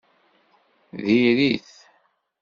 [1.05, 1.69] Diri-t!